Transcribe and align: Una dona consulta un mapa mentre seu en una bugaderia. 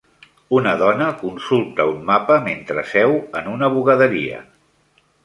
Una 0.59 0.71
dona 0.81 1.09
consulta 1.19 1.85
un 1.91 2.01
mapa 2.07 2.37
mentre 2.47 2.85
seu 2.93 3.13
en 3.43 3.51
una 3.53 3.71
bugaderia. 3.75 4.41